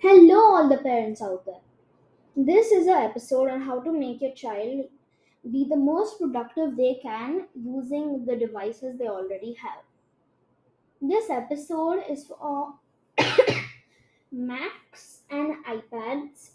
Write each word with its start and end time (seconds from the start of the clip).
Hello, 0.00 0.54
all 0.54 0.68
the 0.68 0.76
parents 0.76 1.20
out 1.20 1.44
there. 1.44 1.60
This 2.36 2.70
is 2.70 2.86
an 2.86 2.98
episode 2.98 3.50
on 3.50 3.62
how 3.62 3.80
to 3.80 3.92
make 3.92 4.20
your 4.20 4.32
child 4.32 4.84
be 5.50 5.66
the 5.68 5.74
most 5.74 6.20
productive 6.20 6.76
they 6.76 7.00
can 7.02 7.48
using 7.56 8.24
the 8.24 8.36
devices 8.36 8.96
they 8.96 9.08
already 9.08 9.54
have. 9.54 9.82
This 11.02 11.28
episode 11.30 12.04
is 12.08 12.26
for 12.26 12.74
Macs 14.30 15.22
and 15.30 15.56
iPads. 15.64 16.50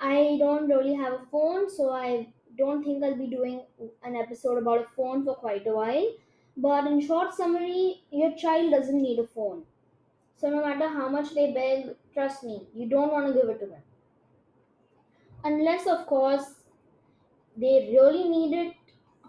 I 0.00 0.36
don't 0.40 0.66
really 0.68 0.94
have 0.94 1.12
a 1.12 1.26
phone, 1.30 1.70
so 1.70 1.92
I 1.92 2.32
don't 2.58 2.82
think 2.82 3.04
I'll 3.04 3.14
be 3.16 3.28
doing 3.28 3.62
an 4.02 4.16
episode 4.16 4.58
about 4.58 4.80
a 4.80 4.96
phone 4.96 5.24
for 5.24 5.36
quite 5.36 5.68
a 5.68 5.72
while. 5.72 6.14
But 6.56 6.88
in 6.88 7.00
short 7.00 7.32
summary, 7.32 8.02
your 8.10 8.36
child 8.36 8.72
doesn't 8.72 9.00
need 9.00 9.20
a 9.20 9.26
phone. 9.28 9.62
So 10.40 10.48
no 10.48 10.64
matter 10.64 10.88
how 10.88 11.10
much 11.10 11.34
they 11.34 11.52
beg, 11.52 11.94
trust 12.14 12.44
me, 12.44 12.66
you 12.74 12.88
don't 12.88 13.12
want 13.12 13.26
to 13.26 13.34
give 13.34 13.50
it 13.50 13.60
to 13.60 13.66
them. 13.66 13.82
Unless, 15.44 15.86
of 15.86 16.06
course, 16.06 16.62
they 17.58 17.90
really 17.92 18.26
need 18.26 18.56
it 18.56 18.74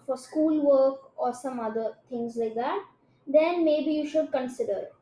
for 0.06 0.16
schoolwork 0.16 1.12
or 1.18 1.34
some 1.34 1.60
other 1.60 1.96
things 2.10 2.38
like 2.38 2.56
that, 2.56 2.86
then 3.28 3.66
maybe 3.66 3.92
you 3.92 4.08
should 4.08 4.32
consider 4.32 4.78
it. 4.78 4.94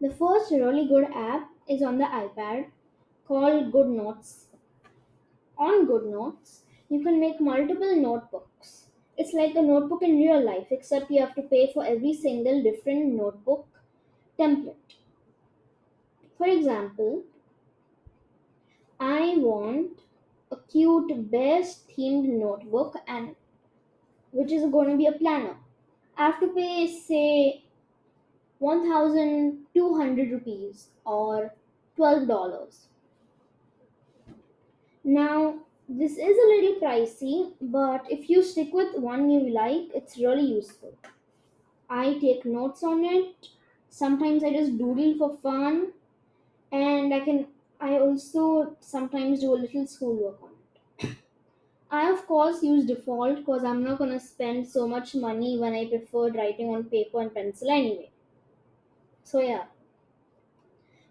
The 0.00 0.10
first 0.10 0.50
really 0.50 0.88
good 0.88 1.06
app 1.14 1.48
is 1.68 1.82
on 1.82 1.98
the 1.98 2.06
iPad 2.06 2.66
called 3.28 3.70
Good 3.70 3.86
Notes. 3.86 4.46
On 5.56 5.86
Good 5.86 6.06
Notes, 6.06 6.62
you 6.88 7.04
can 7.04 7.20
make 7.20 7.40
multiple 7.40 7.94
notebooks. 7.94 8.55
It's 9.18 9.32
like 9.32 9.54
a 9.56 9.62
notebook 9.62 10.02
in 10.02 10.18
real 10.18 10.44
life, 10.44 10.68
except 10.70 11.10
you 11.10 11.20
have 11.20 11.34
to 11.34 11.42
pay 11.42 11.72
for 11.72 11.84
every 11.84 12.14
single 12.14 12.62
different 12.62 13.14
notebook 13.14 13.66
template. 14.38 14.96
For 16.38 16.46
example, 16.46 17.24
I 19.00 19.36
want 19.38 20.00
a 20.50 20.56
cute 20.56 21.30
bears 21.30 21.84
themed 21.88 22.28
notebook 22.28 22.96
and 23.06 23.34
which 24.32 24.52
is 24.52 24.70
going 24.70 24.90
to 24.90 24.96
be 24.96 25.06
a 25.06 25.12
planner. 25.12 25.56
I 26.16 26.26
have 26.26 26.40
to 26.40 26.48
pay 26.48 26.86
say 26.86 27.64
1200 28.58 30.30
rupees 30.30 30.88
or 31.04 31.54
$12. 31.96 32.88
Now, 35.04 35.65
this 35.88 36.12
is 36.12 36.38
a 36.38 36.48
little 36.52 36.80
pricey, 36.80 37.54
but 37.60 38.10
if 38.10 38.28
you 38.30 38.42
stick 38.42 38.72
with 38.72 38.96
one 38.96 39.30
you 39.30 39.50
like, 39.50 39.90
it's 39.94 40.16
really 40.18 40.46
useful. 40.46 40.96
I 41.90 42.18
take 42.18 42.44
notes 42.46 42.82
on 42.84 43.04
it. 43.04 43.48
Sometimes 43.88 44.44
I 44.44 44.52
just 44.52 44.78
doodle 44.78 45.16
for 45.18 45.36
fun, 45.38 45.94
and 46.72 47.14
I 47.14 47.20
can 47.20 47.48
I 47.80 47.98
also 47.98 48.76
sometimes 48.80 49.40
do 49.40 49.54
a 49.54 49.62
little 49.64 49.86
schoolwork 49.86 50.42
on 50.42 50.50
it. 50.52 51.16
I 51.90 52.12
of 52.12 52.28
course 52.28 52.62
use 52.62 52.86
default 52.86 53.38
because 53.38 53.64
I'm 53.64 53.82
not 53.82 53.98
gonna 53.98 54.20
spend 54.20 54.68
so 54.68 54.86
much 54.86 55.16
money 55.16 55.58
when 55.58 55.74
I 55.74 55.88
prefer 55.88 56.30
writing 56.30 56.68
on 56.68 56.84
paper 56.84 57.20
and 57.20 57.34
pencil 57.34 57.70
anyway. 57.70 58.12
So 59.24 59.40
yeah, 59.40 59.66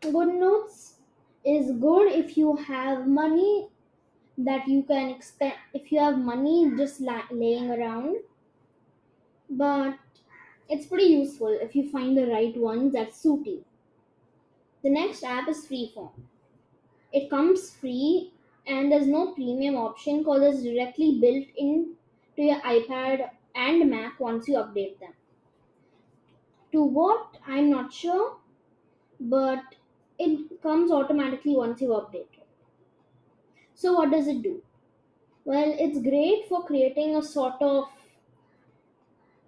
good 0.01 0.33
notes 0.35 0.99
is 1.43 1.71
good 1.79 2.09
if 2.11 2.37
you 2.37 2.55
have 2.55 3.07
money 3.07 3.69
that 4.37 4.67
you 4.67 4.83
can 4.83 5.09
expend 5.09 5.55
if 5.73 5.91
you 5.91 5.99
have 5.99 6.17
money 6.19 6.71
just 6.77 7.01
la- 7.01 7.27
laying 7.31 7.71
around. 7.71 8.17
But 9.49 9.97
it's 10.69 10.85
pretty 10.85 11.05
useful 11.05 11.47
if 11.47 11.75
you 11.75 11.89
find 11.89 12.15
the 12.15 12.27
right 12.27 12.55
ones 12.55 12.93
that 12.93 13.13
suit 13.15 13.47
you 13.47 13.65
the 14.83 14.89
next 14.89 15.21
app 15.23 15.49
is 15.49 15.67
freeform. 15.67 16.13
It 17.11 17.31
comes 17.31 17.71
free 17.75 18.31
and 18.67 18.91
there's 18.91 19.07
no 19.07 19.33
premium 19.33 19.75
option 19.75 20.19
because 20.19 20.43
it's 20.55 20.63
directly 20.63 21.19
built 21.19 21.47
in 21.57 21.97
to 22.35 22.43
your 22.43 22.61
ipad 22.61 23.31
and 23.55 23.89
mac 23.89 24.19
once 24.19 24.47
you 24.47 24.55
update 24.57 24.99
them. 24.99 25.15
To 26.73 26.83
what? 26.83 27.39
I'm 27.47 27.71
not 27.71 27.91
sure 27.91 28.37
but 29.19 29.75
it 30.19 30.61
comes 30.61 30.91
automatically 30.91 31.55
once 31.55 31.81
you 31.81 31.89
update 31.89 32.34
so 33.75 33.93
what 33.93 34.11
does 34.11 34.27
it 34.27 34.41
do? 34.41 34.61
Well 35.43 35.75
it's 35.77 35.99
great 35.99 36.47
for 36.49 36.65
creating 36.65 37.15
a 37.15 37.21
sort 37.21 37.61
of 37.61 37.89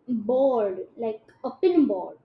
board 0.08 0.88
like 0.96 1.22
a 1.44 1.52
pinboard 1.52 2.18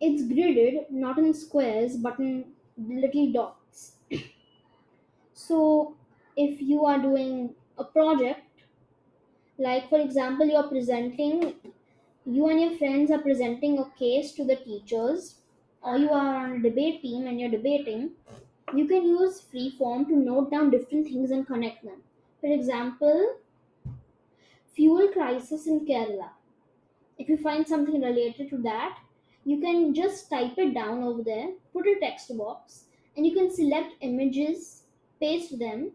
it's 0.00 0.22
gridded 0.30 0.90
not 0.90 1.18
in 1.18 1.32
squares 1.32 1.96
but 1.96 2.18
in 2.18 2.44
little 2.76 3.32
dots. 3.32 3.92
So 5.34 5.96
if 6.36 6.60
you 6.62 6.84
are 6.86 6.98
doing 6.98 7.54
a 7.78 7.84
project 7.84 8.62
like 9.58 9.88
for 9.88 10.00
example 10.00 10.46
you're 10.46 10.68
presenting 10.68 11.54
you 12.24 12.48
and 12.48 12.60
your 12.60 12.76
friends 12.78 13.10
are 13.10 13.20
presenting 13.20 13.78
a 13.78 13.90
case 13.98 14.32
to 14.32 14.44
the 14.44 14.56
teachers 14.56 15.36
or 15.82 15.96
you 15.98 16.10
are 16.10 16.36
on 16.36 16.52
a 16.52 16.62
debate 16.62 17.02
team 17.02 17.26
and 17.26 17.40
you're 17.40 17.50
debating 17.50 18.10
you 18.74 18.86
can 18.86 19.04
use 19.04 19.42
freeform 19.52 20.06
to 20.08 20.16
note 20.16 20.50
down 20.50 20.70
different 20.70 21.06
things 21.06 21.30
and 21.30 21.46
connect 21.46 21.84
them. 21.84 22.00
For 22.40 22.52
example 22.52 23.36
fuel 24.74 25.08
crisis 25.08 25.66
in 25.66 25.86
kerala. 25.86 26.30
If 27.18 27.28
you 27.28 27.36
find 27.36 27.66
something 27.66 28.00
related 28.00 28.48
to 28.50 28.58
that 28.58 28.98
you 29.44 29.60
can 29.60 29.92
just 29.94 30.30
type 30.30 30.56
it 30.56 30.72
down 30.74 31.02
over 31.02 31.22
there 31.22 31.48
put 31.72 31.86
a 31.86 31.98
text 32.00 32.36
box 32.36 32.84
and 33.16 33.26
you 33.26 33.34
can 33.34 33.50
select 33.50 33.94
images 34.00 34.84
paste 35.20 35.58
them 35.58 35.90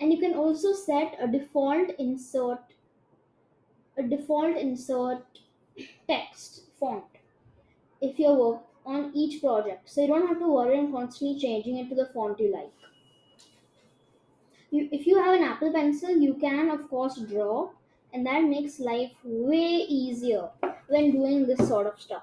and 0.00 0.12
you 0.12 0.18
can 0.18 0.34
also 0.34 0.72
set 0.72 1.16
a 1.20 1.28
default 1.28 1.90
insert 1.98 2.58
a 3.96 4.02
default 4.02 4.56
insert 4.56 5.22
text 6.08 6.62
font. 6.78 7.04
If 8.00 8.18
you 8.18 8.32
work 8.34 8.62
on 8.84 9.12
each 9.14 9.40
project. 9.40 9.88
So 9.88 10.02
you 10.02 10.08
don't 10.08 10.26
have 10.26 10.38
to 10.38 10.48
worry 10.48 10.78
and 10.78 10.92
constantly 10.92 11.38
changing 11.40 11.78
it 11.78 11.88
to 11.88 11.94
the 11.94 12.06
font 12.06 12.40
you 12.40 12.52
like. 12.52 12.72
You, 14.70 14.88
if 14.90 15.06
you 15.06 15.22
have 15.22 15.34
an 15.34 15.42
apple 15.42 15.72
pencil 15.72 16.10
you 16.16 16.34
can 16.34 16.70
of 16.70 16.88
course 16.88 17.20
draw 17.20 17.70
and 18.12 18.26
that 18.26 18.44
makes 18.44 18.80
life 18.80 19.12
way 19.22 19.84
easier 19.98 20.48
when 20.88 21.12
doing 21.12 21.46
this 21.46 21.68
sort 21.68 21.86
of 21.86 22.00
stuff. 22.00 22.22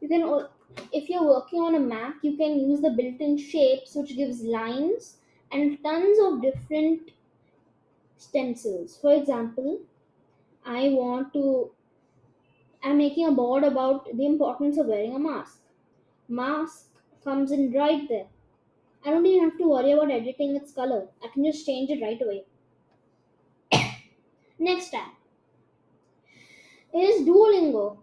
You 0.00 0.08
can 0.08 0.46
if 0.92 1.08
you're 1.08 1.24
working 1.26 1.60
on 1.60 1.74
a 1.74 1.80
mac 1.80 2.16
you 2.22 2.36
can 2.36 2.60
use 2.70 2.80
the 2.80 2.90
built-in 2.90 3.36
shapes 3.36 3.94
which 3.94 4.16
gives 4.16 4.42
lines 4.42 5.16
and 5.50 5.82
tons 5.82 6.18
of 6.22 6.40
different 6.40 7.10
stencils. 8.16 8.96
For 8.96 9.12
example 9.12 9.80
i 10.64 10.88
want 10.90 11.32
to 11.32 11.70
i'm 12.82 12.98
making 12.98 13.26
a 13.26 13.32
board 13.32 13.64
about 13.64 14.06
the 14.16 14.26
importance 14.26 14.78
of 14.78 14.86
wearing 14.86 15.14
a 15.14 15.18
mask. 15.18 15.60
Mask 16.28 16.88
comes 17.24 17.52
in 17.52 17.72
right 17.72 18.08
there. 18.08 18.26
I 19.04 19.10
don't 19.10 19.26
even 19.26 19.50
have 19.50 19.58
to 19.58 19.68
worry 19.68 19.92
about 19.92 20.10
editing 20.10 20.56
its 20.56 20.72
color. 20.72 21.08
I 21.22 21.28
can 21.28 21.44
just 21.44 21.66
change 21.66 21.90
it 21.90 22.02
right 22.02 22.20
away. 22.22 22.44
Next 24.58 24.90
tab. 24.90 25.10
Is 26.94 27.26
duolingo. 27.26 27.98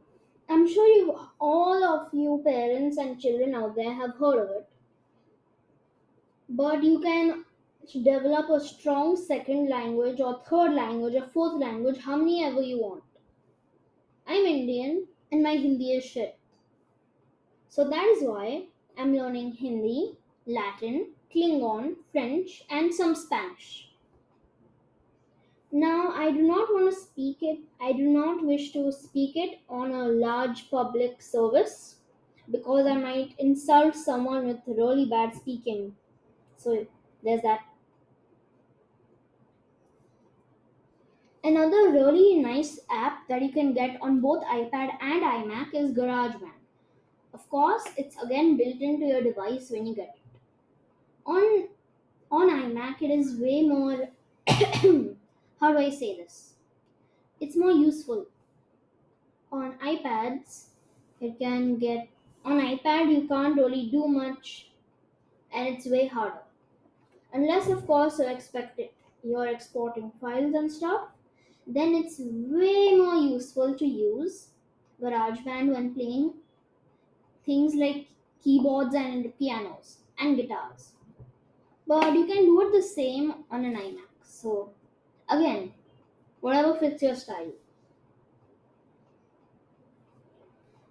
I'm 0.50 0.68
sure 0.68 0.88
you 0.88 1.20
all 1.40 1.84
of 1.84 2.14
you 2.14 2.42
parents 2.44 2.98
and 2.98 3.20
children 3.20 3.54
out 3.56 3.76
there 3.76 3.94
have 3.94 4.16
heard 4.16 4.40
of 4.44 4.50
it. 4.50 4.68
But 6.50 6.84
you 6.84 7.00
can 7.00 7.46
develop 8.04 8.50
a 8.50 8.60
strong 8.60 9.16
second 9.16 9.70
language 9.70 10.20
or 10.20 10.42
third 10.48 10.74
language 10.74 11.16
or 11.16 11.28
fourth 11.34 11.60
language 11.60 11.98
how 12.00 12.16
many 12.16 12.44
ever 12.44 12.62
you 12.62 12.80
want 12.80 13.04
i'm 14.34 14.46
indian 14.46 15.06
and 15.32 15.44
my 15.44 15.56
hindi 15.62 15.94
is 15.94 16.06
shit. 16.06 16.38
So 17.68 17.84
that 17.90 18.08
is 18.16 18.24
why 18.24 18.66
i'm 18.98 19.16
learning 19.16 19.54
hindi 19.62 20.18
latin 20.58 20.98
klingon 21.36 21.96
french 22.12 22.64
and 22.70 22.94
some 22.94 23.16
spanish. 23.16 23.70
Now 25.72 26.12
i 26.26 26.32
do 26.32 26.44
not 26.50 26.74
want 26.76 26.92
to 26.92 27.00
speak 27.00 27.38
it. 27.54 27.60
I 27.82 27.94
do 27.94 28.06
not 28.18 28.46
wish 28.52 28.72
to 28.74 28.92
speak 28.92 29.36
it 29.46 29.60
on 29.70 29.92
a 29.92 30.08
large 30.26 30.70
public 30.70 31.22
service 31.22 31.96
because 32.52 32.94
i 32.94 32.98
might 33.08 33.36
insult 33.48 33.96
someone 33.96 34.48
with 34.48 34.78
really 34.84 35.10
bad 35.18 35.36
speaking. 35.42 35.96
So 36.58 36.86
there's 37.24 37.42
that 37.50 37.69
Another 41.50 41.90
really 41.92 42.36
nice 42.36 42.80
app 42.92 43.28
that 43.28 43.42
you 43.42 43.52
can 43.52 43.74
get 43.74 43.98
on 44.04 44.22
both 44.22 44.44
iPad 44.44 44.90
and 45.02 45.24
iMac 45.24 45.74
is 45.74 45.92
GarageBand. 45.94 46.60
Of 47.34 47.50
course, 47.50 47.86
it's 47.98 48.16
again 48.22 48.56
built 48.56 48.80
into 48.80 49.08
your 49.08 49.24
device 49.24 49.72
when 49.72 49.88
you 49.88 49.96
get 49.96 50.10
it. 50.10 50.40
On 51.26 51.68
on 52.30 52.52
iMac, 52.52 53.02
it 53.02 53.10
is 53.10 53.40
way 53.40 53.64
more. 53.64 54.10
how 55.60 55.72
do 55.72 55.80
I 55.80 55.90
say 55.90 56.16
this? 56.18 56.54
It's 57.40 57.58
more 57.58 57.72
useful. 57.72 58.28
On 59.52 59.74
iPads, 59.80 60.66
it 61.20 61.40
can 61.40 61.80
get 61.80 62.08
on 62.46 62.62
iPad 62.62 63.12
you 63.12 63.28
can't 63.28 63.58
really 63.58 63.90
do 63.90 64.08
much 64.08 64.70
and 65.52 65.68
it's 65.68 65.88
way 65.88 66.06
harder. 66.06 66.44
Unless 67.34 67.70
of 67.70 67.88
course 67.88 68.20
you 68.20 68.28
expect 68.28 68.78
it 68.78 68.94
you're 69.24 69.48
exporting 69.48 70.12
files 70.22 70.54
and 70.54 70.72
stuff, 70.72 71.10
then 71.76 71.96
it's 71.96 72.20
way 72.20 72.96
more 72.96 73.16
useful 73.16 73.78
to 73.78 73.86
use 73.86 74.52
GarageBand 75.02 75.74
when 75.74 75.94
playing 75.96 76.34
things 77.46 77.76
like 77.76 78.08
keyboards 78.42 78.96
and 78.96 79.38
pianos 79.38 80.00
and 80.18 80.36
guitars. 80.38 80.94
But 81.88 82.14
you 82.16 82.26
can 82.26 82.46
do 82.46 82.62
it 82.68 82.72
the 82.74 82.82
same 82.84 83.46
on 83.52 83.66
an 83.66 83.76
iMac. 83.76 84.10
So 84.24 84.74
again, 85.30 85.74
whatever 86.42 86.76
fits 86.78 87.04
your 87.04 87.16
style. 87.16 87.54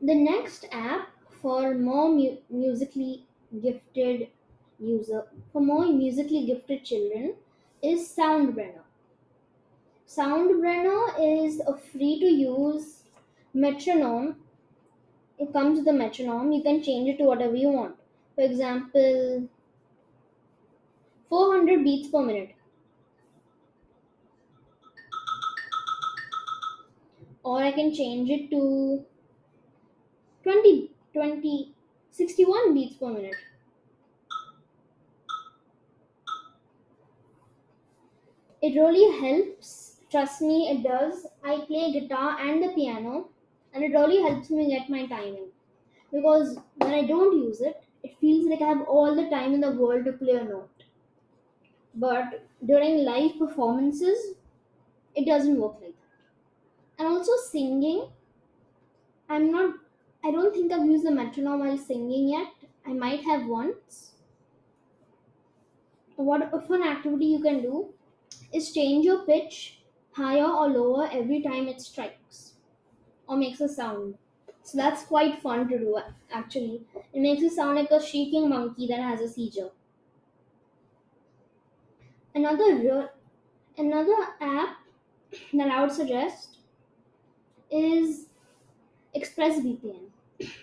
The 0.00 0.14
next 0.16 0.64
app 0.72 1.10
for 1.30 1.72
more 1.72 2.10
mu- 2.10 2.38
musically 2.50 3.28
gifted 3.62 4.32
user 4.76 5.30
for 5.52 5.60
more 5.60 5.86
musically 5.86 6.44
gifted 6.46 6.84
children 6.84 7.36
is 7.80 8.12
Soundbrenner. 8.12 8.82
Soundbrenner 10.08 11.14
is 11.20 11.60
a 11.60 11.76
free 11.76 12.18
to 12.18 12.26
use 12.26 13.04
metronome. 13.54 14.42
It 15.38 15.54
comes 15.54 15.78
with 15.78 15.88
a 15.88 15.92
metronome. 15.94 16.52
You 16.52 16.62
can 16.62 16.82
change 16.82 17.08
it 17.08 17.16
to 17.16 17.24
whatever 17.24 17.56
you 17.56 17.70
want. 17.70 17.96
For 18.34 18.42
example, 18.42 19.48
400 21.28 21.82
beats 21.82 22.08
per 22.08 22.22
minute, 22.22 22.54
or 27.42 27.58
I 27.62 27.72
can 27.72 27.92
change 27.92 28.30
it 28.30 28.48
to 28.50 29.04
20, 30.42 30.90
20, 31.14 31.74
61 32.10 32.74
beats 32.74 32.96
per 32.96 33.08
minute. 33.08 33.36
It 38.62 38.76
really 38.76 39.18
helps. 39.18 39.87
Trust 40.10 40.40
me, 40.40 40.70
it 40.70 40.82
does. 40.82 41.26
I 41.44 41.60
play 41.66 41.92
guitar 41.92 42.38
and 42.40 42.62
the 42.62 42.72
piano, 42.74 43.28
and 43.72 43.84
it 43.84 43.92
really 43.92 44.22
helps 44.22 44.50
me 44.50 44.70
get 44.70 44.88
my 44.88 45.06
timing. 45.06 45.48
Because 46.10 46.58
when 46.76 46.92
I 46.94 47.06
don't 47.06 47.36
use 47.36 47.60
it, 47.60 47.84
it 48.02 48.16
feels 48.18 48.46
like 48.46 48.62
I 48.62 48.68
have 48.68 48.82
all 48.88 49.14
the 49.14 49.28
time 49.28 49.52
in 49.52 49.60
the 49.60 49.72
world 49.72 50.06
to 50.06 50.12
play 50.12 50.34
a 50.34 50.44
note. 50.44 50.84
But 51.94 52.46
during 52.64 53.04
live 53.04 53.38
performances, 53.38 54.34
it 55.14 55.26
doesn't 55.26 55.60
work 55.60 55.74
like 55.82 55.94
that. 55.94 56.98
And 56.98 57.08
also 57.08 57.32
singing, 57.50 58.08
I'm 59.28 59.52
not. 59.52 59.74
I 60.24 60.30
don't 60.30 60.54
think 60.54 60.72
I've 60.72 60.86
used 60.86 61.06
the 61.06 61.10
metronome 61.10 61.60
while 61.60 61.78
singing 61.78 62.28
yet. 62.28 62.52
I 62.86 62.92
might 62.92 63.22
have 63.24 63.46
once. 63.46 64.12
What 66.16 66.52
a 66.52 66.60
fun 66.60 66.82
activity 66.82 67.26
you 67.26 67.40
can 67.40 67.62
do 67.62 67.94
is 68.52 68.72
change 68.72 69.04
your 69.04 69.24
pitch 69.24 69.77
higher 70.18 70.44
or 70.60 70.68
lower 70.68 71.08
every 71.10 71.40
time 71.42 71.68
it 71.68 71.80
strikes 71.80 72.54
or 73.28 73.36
makes 73.36 73.60
a 73.60 73.68
sound. 73.68 74.18
So 74.62 74.78
that's 74.78 75.04
quite 75.06 75.42
fun 75.42 75.68
to 75.68 75.78
do 75.78 75.98
actually. 76.30 76.86
It 77.12 77.20
makes 77.20 77.42
it 77.42 77.52
sound 77.52 77.76
like 77.76 77.90
a 77.92 78.02
shrieking 78.04 78.48
monkey 78.50 78.86
that 78.88 79.00
has 79.00 79.20
a 79.20 79.28
seizure. 79.28 79.70
Another 82.34 83.10
another 83.78 84.16
app 84.40 84.78
that 85.54 85.70
I 85.70 85.82
would 85.82 85.92
suggest 85.92 86.58
is 87.70 88.28
ExpressVPN. 89.14 90.10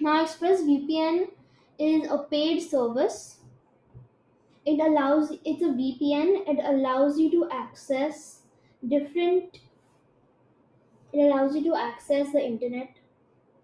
Now 0.02 0.26
ExpressVPN 0.26 1.32
is 1.80 2.10
a 2.10 2.20
paid 2.20 2.62
service. 2.62 3.40
It 4.66 4.82
allows 4.82 5.32
it's 5.46 5.62
a 5.62 5.72
VPN. 5.72 6.44
It 6.46 6.60
allows 6.62 7.18
you 7.18 7.32
to 7.32 7.50
access 7.50 8.42
different 8.88 9.60
it 11.14 11.20
allows 11.20 11.56
you 11.56 11.64
to 11.64 11.76
access 11.76 12.32
the 12.32 12.46
internet. 12.46 12.98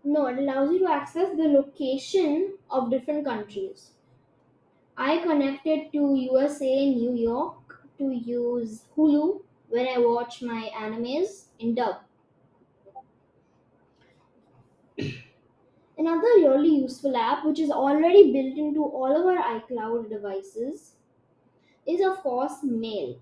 No 0.03 0.25
it 0.27 0.39
allows 0.39 0.71
you 0.71 0.79
to 0.79 0.91
access 0.91 1.35
the 1.35 1.47
location 1.47 2.57
of 2.69 2.89
different 2.89 3.25
countries. 3.25 3.91
I 4.97 5.17
connected 5.19 5.91
to 5.93 6.15
usa 6.15 6.93
new 6.95 7.13
york 7.15 7.81
to 7.97 8.11
use 8.11 8.85
hulu 8.95 9.41
where 9.69 9.87
i 9.93 9.97
watch 9.97 10.41
my 10.41 10.69
animes 10.75 11.45
in 11.59 11.75
dub. 11.75 11.97
Another 15.97 16.33
really 16.37 16.75
useful 16.75 17.15
app 17.15 17.45
which 17.45 17.59
is 17.59 17.69
already 17.71 18.31
built 18.33 18.57
into 18.57 18.83
all 18.83 19.15
of 19.15 19.25
our 19.25 19.59
icloud 19.59 20.09
devices 20.09 20.95
is 21.85 22.01
of 22.01 22.17
course 22.23 22.63
mail 22.63 23.19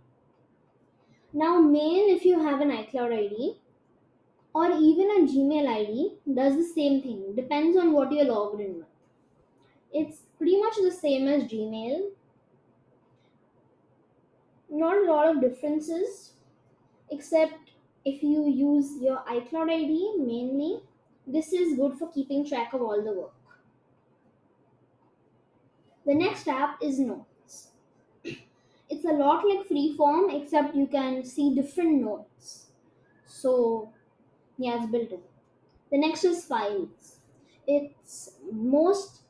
now 1.33 1.59
mail 1.59 2.05
if 2.15 2.25
you 2.25 2.39
have 2.39 2.61
an 2.61 2.71
icloud 2.71 3.13
id 3.13 3.57
or 4.53 4.71
even 4.71 5.09
a 5.11 5.27
Gmail 5.31 5.67
ID 5.67 6.13
does 6.33 6.55
the 6.55 6.63
same 6.63 7.01
thing. 7.01 7.35
Depends 7.35 7.77
on 7.77 7.93
what 7.93 8.11
you're 8.11 8.25
logged 8.25 8.61
in 8.61 8.77
with. 8.77 8.85
It's 9.93 10.21
pretty 10.37 10.59
much 10.59 10.75
the 10.77 10.91
same 10.91 11.27
as 11.27 11.43
Gmail. 11.43 12.09
Not 14.69 14.97
a 14.97 15.11
lot 15.11 15.29
of 15.29 15.41
differences, 15.41 16.33
except 17.09 17.71
if 18.05 18.23
you 18.23 18.47
use 18.47 19.01
your 19.01 19.23
iCloud 19.27 19.71
ID 19.71 20.15
mainly, 20.17 20.81
this 21.27 21.53
is 21.53 21.77
good 21.77 21.97
for 21.97 22.11
keeping 22.11 22.47
track 22.47 22.73
of 22.73 22.81
all 22.81 23.03
the 23.03 23.13
work. 23.13 23.33
The 26.05 26.15
next 26.15 26.47
app 26.47 26.81
is 26.81 26.99
Notes. 26.99 27.28
A 29.09 29.13
lot 29.13 29.43
like 29.47 29.67
Freeform, 29.67 30.41
except 30.41 30.75
you 30.75 30.87
can 30.87 31.23
see 31.25 31.53
different 31.53 32.01
notes. 32.01 32.67
So 33.25 33.93
yeah, 34.57 34.83
it's 34.83 34.91
built 34.91 35.11
in. 35.11 35.21
The 35.91 35.99
next 35.99 36.23
is 36.25 36.45
files. 36.45 37.19
It's 37.67 38.35
most 38.51 39.21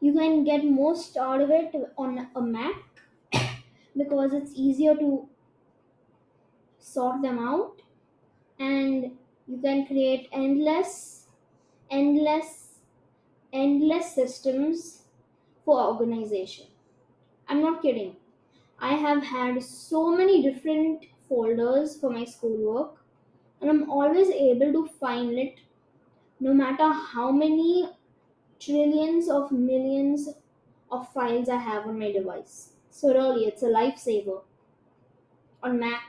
you 0.00 0.12
can 0.14 0.44
get 0.44 0.64
most 0.64 1.16
out 1.16 1.40
of 1.40 1.50
it 1.50 1.74
on 1.98 2.28
a 2.34 2.40
Mac 2.40 2.76
because 3.96 4.32
it's 4.34 4.52
easier 4.54 4.94
to 4.96 5.28
sort 6.78 7.22
them 7.22 7.38
out 7.38 7.82
and 8.60 9.18
you 9.48 9.58
can 9.62 9.86
create 9.86 10.28
endless 10.32 11.26
endless 11.90 12.80
endless 13.52 14.14
systems 14.14 15.04
for 15.64 15.80
organization. 15.82 16.66
I'm 17.48 17.62
not 17.62 17.82
kidding. 17.82 18.17
I 18.80 18.94
have 18.94 19.24
had 19.24 19.62
so 19.62 20.16
many 20.16 20.42
different 20.42 21.06
folders 21.28 21.98
for 22.00 22.10
my 22.10 22.24
schoolwork 22.24 23.02
and 23.60 23.70
I'm 23.70 23.90
always 23.90 24.28
able 24.30 24.72
to 24.72 24.86
find 25.00 25.38
it 25.38 25.56
no 26.40 26.54
matter 26.54 26.92
how 26.92 27.32
many 27.32 27.90
trillions 28.60 29.28
of 29.28 29.50
millions 29.50 30.28
of 30.90 31.12
files 31.12 31.48
I 31.48 31.56
have 31.56 31.86
on 31.86 31.98
my 31.98 32.12
device. 32.12 32.70
So, 32.90 33.12
really, 33.12 33.46
it's 33.46 33.62
a 33.62 33.66
lifesaver. 33.66 34.42
On 35.62 35.78
Mac, 35.78 36.02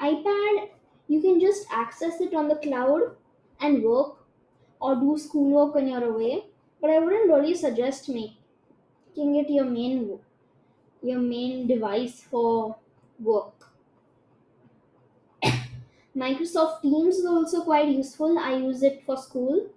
iPad, 0.00 0.70
you 1.08 1.20
can 1.20 1.40
just 1.40 1.66
access 1.70 2.20
it 2.20 2.34
on 2.34 2.48
the 2.48 2.56
cloud 2.56 3.16
and 3.60 3.82
work 3.82 4.24
or 4.80 4.94
do 4.96 5.18
schoolwork 5.18 5.74
when 5.74 5.88
you're 5.88 6.04
away. 6.04 6.44
But 6.80 6.90
I 6.90 6.98
wouldn't 6.98 7.30
really 7.30 7.54
suggest 7.54 8.08
making 8.08 9.36
it 9.36 9.50
your 9.50 9.66
main 9.66 10.08
your 11.02 11.18
main 11.18 11.66
device 11.66 12.22
for 12.30 12.76
work. 13.18 13.68
Microsoft 16.16 16.82
Teams 16.82 17.16
is 17.16 17.26
also 17.26 17.62
quite 17.62 17.88
useful. 17.88 18.38
I 18.38 18.56
use 18.56 18.82
it 18.82 19.02
for 19.04 19.16
school. 19.16 19.68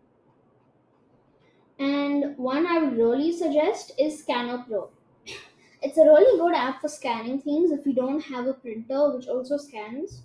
And 1.79 2.37
one 2.37 2.65
I 2.67 2.79
would 2.79 2.97
really 2.97 3.31
suggest 3.31 3.91
is 3.99 4.19
Scanner 4.19 4.63
Pro. 4.67 4.89
It's 5.81 5.97
a 5.97 6.05
really 6.05 6.39
good 6.39 6.55
app 6.55 6.79
for 6.79 6.87
scanning 6.87 7.41
things 7.41 7.71
if 7.71 7.85
you 7.85 7.93
don't 7.93 8.21
have 8.21 8.47
a 8.47 8.53
printer 8.53 9.11
which 9.13 9.27
also 9.27 9.57
scans. 9.57 10.21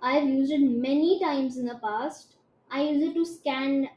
I've 0.00 0.28
used 0.28 0.52
it 0.52 0.60
many 0.60 1.18
times 1.18 1.56
in 1.56 1.66
the 1.66 1.74
past. 1.76 2.36
I 2.70 2.82
use 2.82 3.02
it 3.02 3.14
to 3.14 3.24
scan 3.24 3.88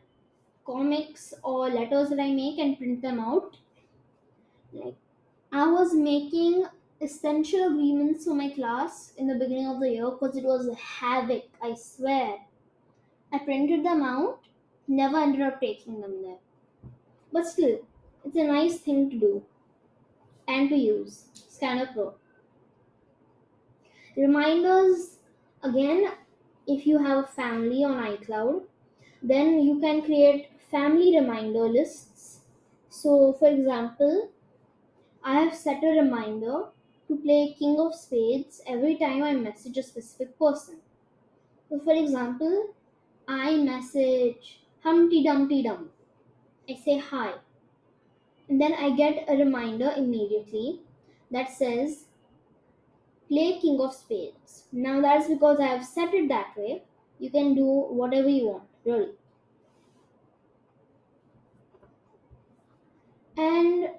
comics 0.66 1.34
or 1.44 1.70
letters 1.70 2.10
that 2.10 2.20
I 2.20 2.32
make 2.32 2.58
and 2.58 2.78
print 2.78 3.02
them 3.02 3.20
out. 3.20 3.58
Like 4.74 4.96
I 5.52 5.72
was 5.72 5.94
making 5.94 6.66
essential 7.00 7.68
agreements 7.68 8.26
for 8.26 8.34
my 8.34 8.50
class 8.50 9.14
in 9.16 9.28
the 9.28 9.36
beginning 9.36 9.68
of 9.68 9.80
the 9.80 9.92
year 9.92 10.10
because 10.10 10.36
it 10.36 10.44
was 10.44 10.76
havoc, 10.76 11.44
I 11.62 11.76
swear. 11.76 12.48
I 13.32 13.40
printed 13.40 13.86
them 13.86 14.04
out, 14.04 14.42
never 14.88 15.18
ended 15.18 15.42
up 15.42 15.62
taking 15.62 16.02
them 16.02 16.22
there. 16.24 16.40
But 17.32 17.48
still, 17.48 17.88
it's 18.26 18.36
a 18.38 18.46
nice 18.46 18.80
thing 18.80 19.10
to 19.12 19.20
do 19.20 19.46
and 20.48 20.70
to 20.70 20.76
use. 20.76 21.30
Scanner 21.34 21.88
Pro. 21.94 22.16
Reminders 24.16 25.18
again, 25.64 26.12
if 26.68 26.86
you 26.86 27.00
have 27.00 27.24
a 27.24 27.28
family 27.28 27.84
on 27.84 27.98
iCloud, 28.18 28.68
Then 29.24 29.62
you 29.62 29.80
can 29.80 30.02
create 30.04 30.50
family 30.72 31.16
reminder 31.20 31.70
lists. 31.70 32.42
So, 32.90 33.34
for 33.34 33.50
example, 33.50 34.32
I 35.24 35.40
have 35.42 35.56
set 35.56 35.84
a 35.84 36.00
reminder 36.02 36.66
to 37.08 37.16
play 37.18 37.56
King 37.58 37.80
of 37.80 37.96
Spades 37.96 38.62
every 38.68 38.96
time 38.98 39.24
I 39.24 39.34
message 39.34 39.78
a 39.78 39.84
specific 39.84 40.38
person. 40.40 40.78
So, 41.70 41.80
for 41.80 41.94
example, 41.94 42.74
I 43.28 43.58
message 43.58 44.62
Humpty 44.84 45.24
Dumpty 45.24 45.64
Dum. 45.64 45.90
I 46.70 46.76
say 46.76 47.00
hi, 47.00 47.34
and 48.48 48.62
then 48.62 48.74
I 48.74 48.96
get 48.96 49.26
a 49.28 49.38
reminder 49.38 49.92
immediately 49.96 50.82
that 51.32 51.50
says 51.52 52.06
play 53.28 53.60
King 53.60 53.80
of 53.80 53.94
Spades. 53.94 54.64
Now 54.72 55.02
that's 55.02 55.28
because 55.28 55.60
I 55.60 55.68
have 55.68 55.86
set 55.86 56.14
it 56.14 56.28
that 56.30 56.58
way. 56.58 56.84
You 57.20 57.30
can 57.30 57.54
do 57.54 57.66
whatever 57.66 58.30
you 58.30 58.48
want, 58.48 58.64
really. 58.86 59.12
And 63.38 63.90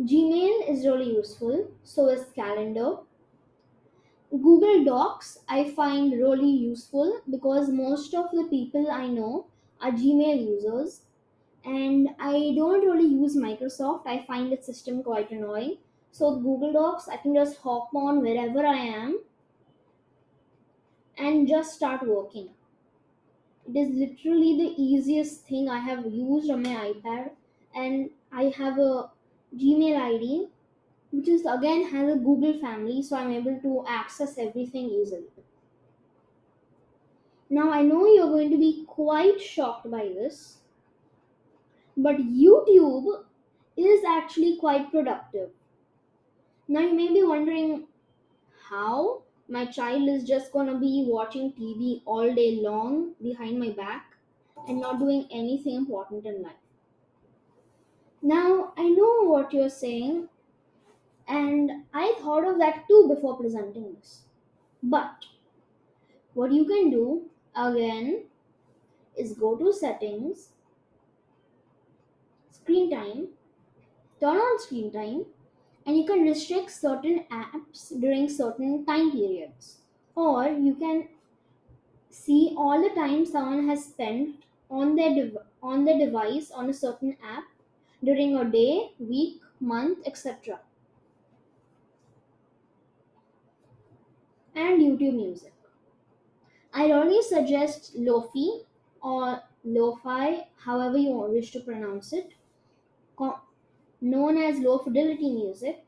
Gmail 0.00 0.70
is 0.70 0.86
really 0.86 1.12
useful, 1.12 1.68
so 1.84 2.08
is 2.08 2.24
calendar. 2.34 2.96
Google 4.30 4.84
Docs 4.84 5.40
I 5.48 5.70
find 5.72 6.12
really 6.12 6.48
useful 6.50 7.20
because 7.28 7.68
most 7.68 8.14
of 8.14 8.30
the 8.30 8.44
people 8.44 8.90
I 8.90 9.08
know 9.08 9.46
are 9.80 9.90
Gmail 9.90 10.40
users 10.40 11.02
and 11.64 12.08
I 12.18 12.54
don't 12.56 12.86
really 12.86 13.08
use 13.08 13.36
Microsoft. 13.36 14.06
I 14.06 14.24
find 14.24 14.52
its 14.52 14.66
system 14.66 15.02
quite 15.02 15.30
annoying. 15.32 15.78
So 16.12 16.36
Google 16.36 16.72
Docs 16.72 17.08
I 17.08 17.16
can 17.16 17.34
just 17.34 17.58
hop 17.58 17.90
on 17.94 18.22
wherever 18.22 18.64
I 18.64 18.76
am 18.76 19.20
and 21.18 21.46
just 21.46 21.74
start 21.74 22.06
working. 22.06 22.50
It 23.68 23.76
is 23.78 23.90
literally 23.90 24.56
the 24.56 24.82
easiest 24.82 25.46
thing 25.46 25.68
I 25.68 25.80
have 25.80 26.06
used 26.06 26.50
on 26.50 26.62
my 26.62 26.92
iPad 26.94 27.32
and 27.74 28.10
I 28.32 28.44
have 28.56 28.78
a 28.78 29.10
Gmail 29.56 29.96
ID 29.96 30.48
which 31.10 31.28
is 31.28 31.44
again 31.46 31.88
has 31.90 32.12
a 32.12 32.16
Google 32.16 32.58
family, 32.60 33.02
so 33.02 33.16
I'm 33.16 33.32
able 33.32 33.58
to 33.60 33.84
access 33.88 34.38
everything 34.38 34.90
easily. 34.90 35.26
Now 37.48 37.72
I 37.72 37.82
know 37.82 38.06
you're 38.06 38.28
going 38.28 38.50
to 38.50 38.58
be 38.58 38.84
quite 38.86 39.40
shocked 39.40 39.90
by 39.90 40.04
this, 40.04 40.58
but 41.96 42.18
YouTube 42.18 43.24
is 43.76 44.04
actually 44.04 44.56
quite 44.58 44.90
productive. 44.92 45.50
Now 46.68 46.80
you 46.80 46.94
may 46.94 47.08
be 47.08 47.24
wondering 47.24 47.88
how 48.68 49.22
my 49.48 49.64
child 49.66 50.08
is 50.08 50.22
just 50.22 50.52
gonna 50.52 50.78
be 50.78 51.04
watching 51.08 51.52
TV 51.52 52.02
all 52.04 52.32
day 52.32 52.60
long 52.62 53.14
behind 53.20 53.58
my 53.58 53.70
back 53.70 54.14
and 54.68 54.80
not 54.80 55.00
doing 55.00 55.26
anything 55.32 55.74
important 55.74 56.24
in 56.24 56.40
life. 56.42 56.59
Now 58.22 58.72
I 58.78 58.88
know 58.88 59.24
what 59.24 59.52
you're 59.52 59.68
saying, 59.68 60.30
and 61.26 61.86
I 61.94 62.14
thought 62.20 62.44
of 62.46 62.58
that 62.58 62.86
too 62.88 63.08
before 63.08 63.36
presenting 63.38 63.94
this. 63.94 64.24
But 64.82 65.26
What 66.34 66.50
you 66.50 66.64
can 66.64 66.90
do 66.90 67.30
again 67.54 68.24
is 69.16 69.38
go 69.38 69.56
to 69.56 69.72
settings, 69.72 70.52
screen 72.50 72.90
time, 72.90 73.28
turn 74.20 74.36
on 74.38 74.60
screen 74.60 74.92
time, 74.92 75.26
and 75.86 75.96
you 75.98 76.06
can 76.06 76.22
restrict 76.22 76.70
certain 76.70 77.26
apps 77.30 77.88
during 78.00 78.28
certain 78.28 78.86
time 78.86 79.12
periods. 79.12 79.80
Or 80.16 80.48
you 80.48 80.74
can 80.76 81.08
see 82.08 82.54
all 82.56 82.80
the 82.82 82.94
time 82.94 83.26
someone 83.26 83.68
has 83.68 83.86
spent 83.86 84.44
on 84.70 84.94
their 84.96 85.30
on 85.62 85.84
their 85.84 85.98
device 85.98 86.50
on 86.52 86.70
a 86.70 86.74
certain 86.74 87.16
app 87.22 87.44
during 88.02 88.36
a 88.36 88.44
day, 88.44 88.92
week, 88.98 89.40
month, 89.60 89.98
etc. 90.06 90.60
And 94.54 94.80
YouTube 94.80 95.14
Music. 95.14 95.52
I 96.72 96.86
really 96.86 97.22
suggest 97.22 97.98
Lofi 97.98 98.64
or 99.02 99.42
Lo-fi, 99.64 100.46
however 100.56 100.96
you 100.96 101.12
wish 101.12 101.50
to 101.52 101.60
pronounce 101.60 102.12
it, 102.12 102.32
known 104.00 104.38
as 104.38 104.58
low 104.58 104.78
fidelity 104.78 105.30
music. 105.30 105.84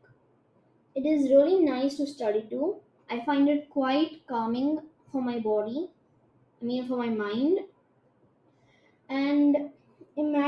It 0.95 1.07
is 1.07 1.31
really 1.31 1.65
nice 1.65 1.97
to 1.97 2.07
study 2.07 2.47
to. 2.51 2.77
I 3.09 3.25
find 3.25 3.49
it 3.49 3.71
quite 3.71 4.27
calming 4.27 4.81
for 5.11 5.23
my 5.23 5.39
body, 5.39 5.89
I 6.61 6.65
mean 6.65 6.87
for 6.87 6.97
my 6.97 7.09
mind. 7.09 7.61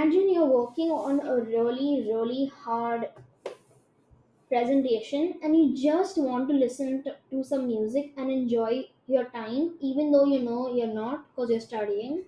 Imagine 0.04 0.34
you're 0.34 0.44
working 0.44 0.90
on 0.90 1.26
a 1.26 1.37
really, 1.40 2.04
really 2.06 2.52
hard 2.62 3.08
presentation 4.49 5.37
and 5.42 5.56
you 5.56 5.75
just 5.75 6.18
want 6.18 6.46
to 6.46 6.54
listen 6.54 7.02
to, 7.04 7.16
to 7.30 7.42
some 7.42 7.66
music 7.66 8.12
and 8.18 8.30
enjoy 8.30 8.84
your 9.06 9.25
time, 9.30 9.76
even 9.80 10.12
though 10.12 10.26
you 10.26 10.40
know 10.40 10.75
you're 10.75 10.92
not 10.92 11.25
because 11.28 11.49
you're 11.49 11.61
studying. 11.61 12.25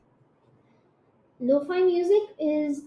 Lo-fi 1.38 1.82
music 1.82 2.22
is 2.40 2.84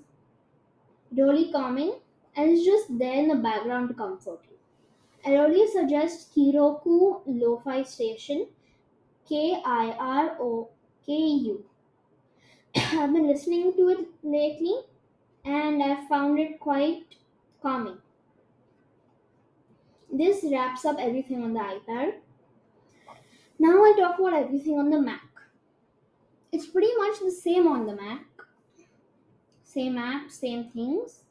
really 1.12 1.52
calming 1.52 2.00
and 2.36 2.50
it's 2.50 2.66
just 2.66 2.98
there 2.98 3.14
in 3.14 3.28
the 3.28 3.36
background 3.36 3.90
to 3.90 3.94
comfort 3.94 4.40
you. 4.50 4.58
I 5.24 5.36
really 5.36 5.72
suggest 5.72 6.36
Kiroku 6.36 7.22
Lo-Fi 7.28 7.84
Station, 7.84 8.48
K 9.28 9.62
I 9.64 9.96
R 10.00 10.38
O 10.40 10.70
K 11.06 11.14
U. 11.14 11.64
I've 12.76 13.14
been 13.14 13.28
listening 13.28 13.74
to 13.76 13.90
it 13.90 14.08
lately 14.24 14.82
and 15.46 15.84
I've 15.84 16.08
found 16.08 16.40
it 16.40 16.60
quite 16.60 17.16
calming. 17.62 18.00
This 20.12 20.44
wraps 20.44 20.84
up 20.84 20.98
everything 21.00 21.42
on 21.42 21.54
the 21.54 21.62
iPad. 21.62 22.20
Now 23.60 23.84
I'll 23.86 23.96
talk 23.96 24.18
about 24.18 24.34
everything 24.34 24.80
on 24.80 24.90
the 24.90 25.00
Mac. 25.00 25.22
It's 26.52 26.68
pretty 26.68 26.96
much 26.98 27.20
the 27.22 27.32
same 27.32 27.66
on 27.66 27.88
the 27.88 27.96
Mac, 27.96 28.28
same 29.64 29.98
app, 29.98 30.30
same 30.30 30.70
things, 30.70 31.24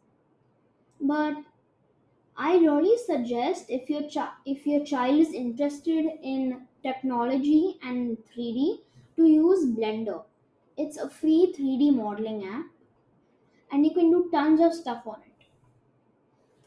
but 1.01 1.45
I 2.39 2.57
really 2.57 2.97
suggest 2.97 3.67
if 3.69 3.91
your 3.91 4.09
chi- 4.11 4.33
if 4.47 4.67
your 4.67 4.83
child 4.83 5.21
is 5.21 5.35
interested 5.35 6.07
in 6.23 6.69
technology 6.83 7.79
and 7.83 8.17
3D 8.25 8.85
to 9.17 9.27
use 9.27 9.67
Blender. 9.67 10.25
It's 10.79 10.97
a 10.97 11.11
free 11.11 11.53
3D 11.59 11.95
modeling 11.95 12.47
app 12.47 12.67
and 13.73 13.85
you 13.85 13.93
can 13.93 14.11
do 14.13 14.29
tons 14.33 14.61
of 14.61 14.73
stuff 14.73 15.07
on 15.07 15.21
it. 15.27 15.47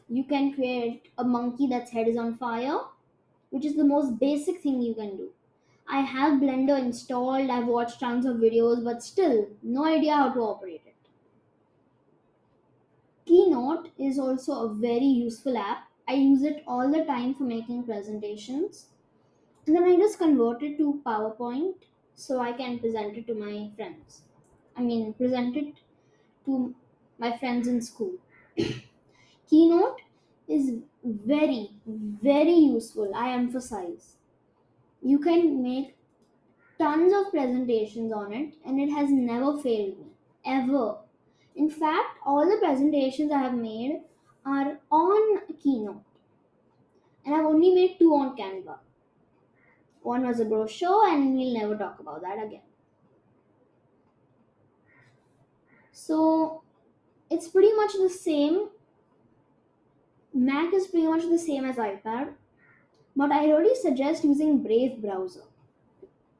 You 0.08 0.24
can 0.24 0.52
create 0.52 1.08
a 1.16 1.24
monkey 1.24 1.66
that's 1.66 1.90
head 1.90 2.06
is 2.06 2.18
on 2.18 2.36
fire, 2.36 2.78
which 3.48 3.64
is 3.64 3.74
the 3.74 3.84
most 3.84 4.18
basic 4.18 4.60
thing 4.60 4.82
you 4.82 4.94
can 4.94 5.16
do. 5.16 5.30
I 5.88 6.00
have 6.00 6.40
Blender 6.40 6.78
installed, 6.78 7.48
I've 7.48 7.66
watched 7.66 8.00
tons 8.00 8.26
of 8.26 8.36
videos, 8.36 8.84
but 8.84 9.02
still 9.02 9.48
no 9.62 9.86
idea 9.86 10.14
how 10.14 10.28
to 10.34 10.40
operate 10.40 10.82
it. 10.86 10.94
Keynote 13.24 13.88
is 13.98 14.18
also 14.18 14.52
a 14.52 14.74
very 14.74 15.06
useful 15.06 15.56
app. 15.56 15.88
I 16.06 16.14
use 16.14 16.42
it 16.42 16.62
all 16.66 16.90
the 16.90 17.04
time 17.06 17.34
for 17.34 17.44
making 17.44 17.84
presentations. 17.84 18.88
And 19.66 19.74
then 19.74 19.84
I 19.84 19.96
just 19.96 20.18
convert 20.18 20.62
it 20.62 20.76
to 20.76 21.00
PowerPoint 21.06 21.76
so 22.22 22.40
I 22.40 22.52
can 22.52 22.78
present 22.78 23.16
it 23.16 23.26
to 23.26 23.34
my 23.34 23.70
friends. 23.76 24.22
I 24.76 24.82
mean, 24.82 25.12
present 25.14 25.56
it 25.56 25.74
to 26.46 26.74
my 27.18 27.36
friends 27.38 27.66
in 27.66 27.80
school. 27.82 28.14
Keynote 29.50 30.00
is 30.48 30.74
very, 31.04 31.70
very 31.84 32.54
useful. 32.54 33.12
I 33.14 33.32
emphasize. 33.32 34.16
You 35.02 35.18
can 35.18 35.62
make 35.62 35.96
tons 36.78 37.12
of 37.12 37.32
presentations 37.32 38.12
on 38.12 38.32
it, 38.32 38.54
and 38.64 38.80
it 38.80 38.90
has 38.90 39.10
never 39.10 39.58
failed 39.58 39.98
me. 39.98 40.06
Ever. 40.44 40.96
In 41.54 41.68
fact, 41.70 42.18
all 42.24 42.48
the 42.48 42.58
presentations 42.58 43.32
I 43.32 43.38
have 43.38 43.54
made 43.54 44.00
are 44.44 44.78
on 44.90 45.40
Keynote, 45.62 46.02
and 47.24 47.34
I've 47.34 47.44
only 47.44 47.74
made 47.74 47.98
two 47.98 48.14
on 48.14 48.36
Canva. 48.36 48.78
One 50.02 50.26
was 50.26 50.40
a 50.40 50.44
brochure, 50.44 51.08
and 51.08 51.34
we'll 51.36 51.54
never 51.54 51.76
talk 51.76 52.00
about 52.00 52.22
that 52.22 52.44
again. 52.44 52.62
So 55.92 56.62
it's 57.30 57.48
pretty 57.48 57.72
much 57.74 57.92
the 57.92 58.10
same. 58.10 58.68
Mac 60.34 60.74
is 60.74 60.86
pretty 60.86 61.06
much 61.06 61.22
the 61.28 61.38
same 61.38 61.64
as 61.64 61.76
iPad, 61.76 62.32
but 63.14 63.30
I 63.30 63.46
really 63.46 63.74
suggest 63.76 64.24
using 64.24 64.62
Brave 64.62 65.00
browser. 65.00 65.44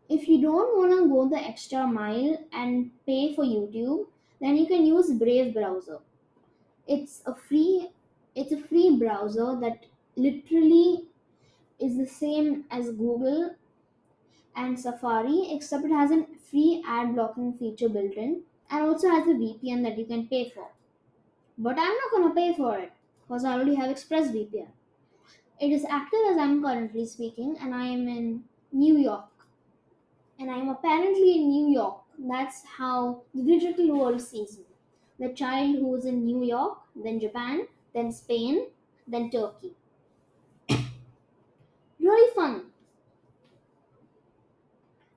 If 0.08 0.28
you 0.28 0.40
don't 0.42 0.78
want 0.78 0.92
to 0.92 1.08
go 1.08 1.28
the 1.28 1.36
extra 1.36 1.86
mile 1.86 2.38
and 2.52 2.90
pay 3.06 3.34
for 3.34 3.44
YouTube, 3.44 4.06
then 4.40 4.56
you 4.56 4.66
can 4.66 4.84
use 4.84 5.12
Brave 5.12 5.54
browser. 5.54 5.98
It's 6.86 7.22
a 7.26 7.34
free 7.34 7.90
it's 8.34 8.52
a 8.52 8.56
free 8.56 8.96
browser 8.96 9.58
that 9.60 9.84
literally 10.16 11.04
is 11.82 11.96
the 11.98 12.06
same 12.06 12.64
as 12.70 12.90
Google 12.90 13.56
and 14.54 14.78
Safari, 14.78 15.50
except 15.52 15.84
it 15.84 15.90
has 15.90 16.10
a 16.10 16.26
free 16.50 16.82
ad 16.86 17.14
blocking 17.14 17.52
feature 17.54 17.88
built 17.88 18.14
in 18.14 18.44
and 18.70 18.84
also 18.84 19.08
has 19.08 19.26
a 19.26 19.34
VPN 19.34 19.82
that 19.82 19.98
you 19.98 20.06
can 20.06 20.28
pay 20.28 20.48
for. 20.48 20.70
But 21.58 21.78
I'm 21.78 21.96
not 21.96 22.10
gonna 22.12 22.34
pay 22.34 22.54
for 22.54 22.78
it 22.78 22.92
because 23.22 23.44
I 23.44 23.54
already 23.54 23.74
have 23.76 23.90
ExpressVPN. 23.90 24.68
It 25.60 25.72
is 25.72 25.84
active 25.86 26.20
as 26.30 26.38
I'm 26.38 26.62
currently 26.62 27.06
speaking, 27.06 27.56
and 27.58 27.74
I 27.74 27.86
am 27.86 28.08
in 28.08 28.44
New 28.72 28.98
York. 28.98 29.30
And 30.38 30.50
I 30.50 30.58
am 30.58 30.68
apparently 30.68 31.36
in 31.36 31.48
New 31.48 31.68
York. 31.72 32.02
That's 32.18 32.64
how 32.66 33.22
the 33.34 33.42
digital 33.42 33.98
world 33.98 34.20
sees 34.20 34.58
me. 34.58 34.66
The 35.18 35.32
child 35.32 35.76
who 35.76 35.94
is 35.94 36.04
in 36.04 36.24
New 36.26 36.42
York, 36.42 36.80
then 36.94 37.18
Japan, 37.20 37.66
then 37.94 38.12
Spain, 38.12 38.66
then 39.06 39.30
Turkey. 39.30 39.74
Really 42.12 42.34
fun. 42.34 42.72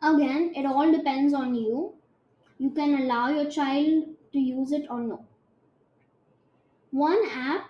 Again, 0.02 0.54
it 0.56 0.66
all 0.66 0.90
depends 0.90 1.34
on 1.34 1.54
you. 1.54 1.96
You 2.58 2.70
can 2.70 3.02
allow 3.02 3.28
your 3.28 3.52
child 3.52 4.16
to 4.32 4.40
use 4.40 4.72
it 4.72 4.86
or 4.90 5.02
no. 5.02 5.26
One 6.92 7.22
app 7.30 7.70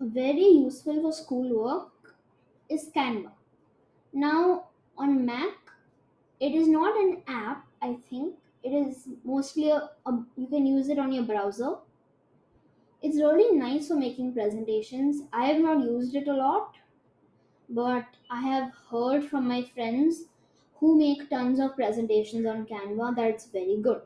very 0.00 0.46
useful 0.46 1.02
for 1.02 1.12
schoolwork 1.12 2.14
is 2.68 2.90
Canva. 2.94 3.32
Now, 4.12 4.68
on 4.98 5.26
Mac, 5.26 5.54
it 6.40 6.54
is 6.54 6.68
not 6.68 6.96
an 6.96 7.22
app, 7.26 7.66
I 7.82 7.98
think. 8.10 8.36
It 8.62 8.70
is 8.70 9.08
mostly 9.24 9.70
a, 9.70 9.90
a 10.06 10.24
you 10.36 10.48
can 10.48 10.66
use 10.66 10.88
it 10.88 10.98
on 10.98 11.12
your 11.12 11.24
browser. 11.24 11.78
It's 13.02 13.18
really 13.18 13.56
nice 13.56 13.86
for 13.86 13.94
making 13.94 14.32
presentations. 14.32 15.22
I 15.32 15.46
have 15.46 15.62
not 15.62 15.84
used 15.84 16.16
it 16.16 16.26
a 16.26 16.34
lot, 16.34 16.74
but 17.68 18.06
I 18.30 18.40
have 18.42 18.72
heard 18.90 19.24
from 19.24 19.48
my 19.48 19.62
friends 19.62 20.24
who 20.76 20.98
make 20.98 21.30
tons 21.30 21.60
of 21.60 21.76
presentations 21.76 22.46
on 22.46 22.66
Canva 22.66 23.16
that 23.16 23.30
it's 23.30 23.46
very 23.46 23.76
good. 23.78 24.02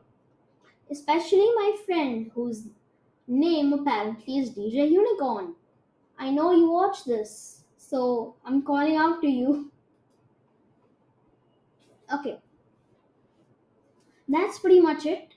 Especially 0.91 1.49
my 1.55 1.77
friend 1.85 2.31
whose 2.35 2.69
name 3.27 3.73
apparently 3.73 4.39
is 4.39 4.51
DJ 4.51 4.89
Unicorn. 4.91 5.55
I 6.17 6.31
know 6.31 6.51
you 6.51 6.69
watch 6.71 7.05
this, 7.05 7.63
so 7.77 8.35
I'm 8.45 8.63
calling 8.63 8.95
out 8.97 9.21
to 9.21 9.27
you. 9.27 9.71
Okay, 12.11 12.39
that's 14.27 14.59
pretty 14.59 14.79
much 14.79 15.05
it. 15.05 15.33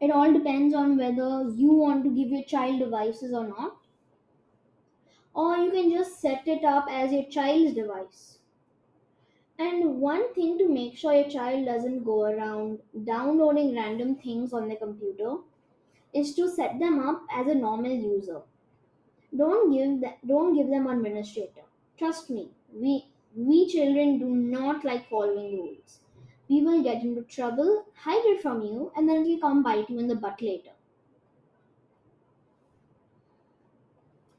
It 0.00 0.10
all 0.12 0.32
depends 0.32 0.72
on 0.72 0.96
whether 0.96 1.48
you 1.50 1.72
want 1.72 2.04
to 2.04 2.10
give 2.10 2.28
your 2.28 2.44
child 2.44 2.78
devices 2.78 3.32
or 3.34 3.48
not, 3.48 3.78
or 5.34 5.56
you 5.58 5.70
can 5.72 5.90
just 5.90 6.20
set 6.20 6.46
it 6.48 6.64
up 6.64 6.86
as 6.90 7.12
your 7.12 7.24
child's 7.24 7.74
device. 7.74 8.38
And 9.58 10.00
one 10.00 10.32
thing 10.34 10.58
to 10.58 10.68
make 10.68 10.96
sure 10.96 11.12
your 11.12 11.28
child 11.28 11.66
doesn't 11.66 12.04
go 12.04 12.22
around 12.24 12.80
downloading 13.04 13.74
random 13.74 14.14
things 14.14 14.52
on 14.52 14.68
their 14.68 14.76
computer 14.76 15.38
is 16.12 16.34
to 16.36 16.48
set 16.48 16.78
them 16.78 17.00
up 17.00 17.24
as 17.32 17.48
a 17.48 17.54
normal 17.54 17.90
user. 17.90 18.42
Don't 19.36 19.72
give 19.72 20.00
them, 20.00 20.14
don't 20.24 20.54
give 20.54 20.68
them 20.70 20.86
administrator. 20.86 21.64
Trust 21.98 22.30
me, 22.30 22.50
we 22.72 23.08
we 23.34 23.66
children 23.68 24.18
do 24.18 24.26
not 24.26 24.84
like 24.84 25.08
following 25.08 25.58
rules. 25.58 26.00
We 26.48 26.62
will 26.62 26.82
get 26.84 27.02
into 27.02 27.22
trouble, 27.22 27.86
hide 27.96 28.24
it 28.26 28.40
from 28.42 28.62
you, 28.62 28.92
and 28.94 29.08
then 29.08 29.22
it'll 29.26 29.40
come 29.40 29.64
bite 29.64 29.90
you 29.90 29.98
in 29.98 30.06
the 30.06 30.14
butt 30.14 30.40
later. 30.40 30.73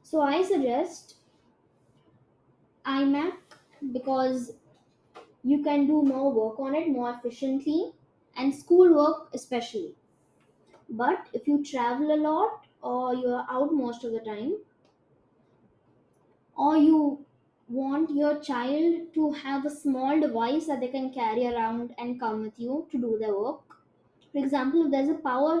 So 0.08 0.20
I 0.20 0.42
suggest 0.44 1.16
iMac 2.84 3.32
because 3.90 4.52
you 5.42 5.64
can 5.64 5.88
do 5.88 6.02
more 6.02 6.32
work 6.32 6.60
on 6.60 6.76
it 6.76 6.88
more 6.88 7.10
efficiently 7.10 7.90
and 8.36 8.54
schoolwork 8.54 9.30
especially. 9.34 9.96
But 10.88 11.26
if 11.32 11.48
you 11.48 11.64
travel 11.64 12.14
a 12.14 12.20
lot 12.28 12.68
or 12.82 13.14
you're 13.14 13.44
out 13.50 13.74
most 13.74 14.04
of 14.04 14.12
the 14.12 14.20
time, 14.20 14.58
or 16.56 16.76
you 16.76 17.26
want 17.68 18.14
your 18.14 18.38
child 18.38 19.12
to 19.14 19.32
have 19.32 19.66
a 19.66 19.70
small 19.70 20.20
device 20.20 20.68
that 20.68 20.78
they 20.78 20.88
can 20.88 21.12
carry 21.12 21.48
around 21.48 21.96
and 21.98 22.20
come 22.20 22.42
with 22.42 22.60
you 22.60 22.86
to 22.92 22.98
do 22.98 23.18
their 23.18 23.36
work. 23.36 23.62
For 24.30 24.38
example, 24.38 24.84
if 24.84 24.92
there's 24.92 25.08
a 25.08 25.14
power 25.14 25.60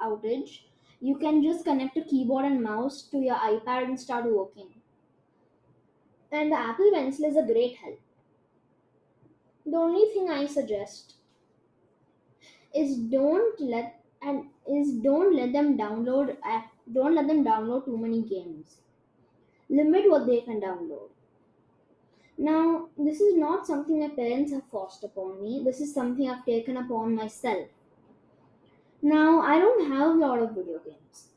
outage, 0.00 0.60
you 1.00 1.16
can 1.16 1.42
just 1.42 1.64
connect 1.64 1.96
a 1.96 2.02
keyboard 2.04 2.44
and 2.44 2.62
mouse 2.62 3.02
to 3.02 3.18
your 3.18 3.36
iPad 3.36 3.84
and 3.84 3.98
start 4.00 4.24
working. 4.26 4.68
And 6.32 6.50
the 6.50 6.56
Apple 6.56 6.90
Pencil 6.94 7.26
is 7.26 7.36
a 7.36 7.42
great 7.42 7.76
help. 7.76 8.00
The 9.64 9.76
only 9.78 10.12
thing 10.12 10.28
I 10.28 10.44
suggest 10.46 11.14
is 12.74 12.96
don't 12.98 13.60
let 13.60 14.02
and 14.22 14.48
is 14.66 14.92
don't 15.06 15.34
let 15.34 15.52
them 15.52 15.76
download 15.78 16.36
app- 16.42 16.72
don't 16.92 17.14
let 17.14 17.26
them 17.26 17.44
download 17.44 17.84
too 17.84 17.96
many 17.96 18.22
games. 18.22 18.78
Limit 19.70 20.10
what 20.10 20.26
they 20.26 20.40
can 20.42 20.60
download. 20.60 21.10
Now, 22.36 22.88
this 22.98 23.20
is 23.20 23.36
not 23.36 23.66
something 23.66 24.00
my 24.00 24.08
parents 24.08 24.52
have 24.52 24.64
forced 24.64 25.04
upon 25.04 25.40
me. 25.40 25.62
This 25.64 25.80
is 25.80 25.94
something 25.94 26.28
I've 26.28 26.44
taken 26.44 26.76
upon 26.76 27.14
myself. 27.14 27.68
Now, 29.02 29.40
I 29.40 29.58
don't 29.58 29.90
have 29.90 30.10
a 30.10 30.18
lot 30.18 30.40
of 30.40 30.50
video 30.50 30.78
games 30.78 31.28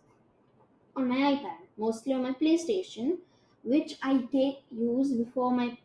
on 0.95 1.07
my 1.07 1.15
iPad, 1.15 1.59
mostly 1.77 2.13
on 2.13 2.23
my 2.23 2.33
PlayStation, 2.33 3.19
which 3.63 3.95
I 4.03 4.17
take 4.31 4.63
use 4.69 5.13
before 5.13 5.51
my 5.51 5.77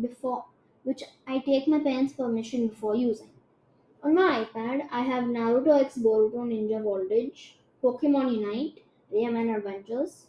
before 0.00 0.44
which 0.82 1.02
I 1.26 1.38
take 1.38 1.68
my 1.68 1.78
parents' 1.78 2.12
permission 2.12 2.66
before 2.68 2.96
using. 2.96 3.30
On 4.02 4.14
my 4.14 4.44
iPad, 4.44 4.88
I 4.90 5.02
have 5.02 5.24
Naruto 5.24 5.80
X 5.80 5.96
Boruto 5.98 6.42
Ninja 6.44 6.82
Voltage, 6.82 7.56
Pokemon 7.82 8.34
Unite, 8.34 8.82
Rayman 9.12 9.56
Adventures, 9.56 10.26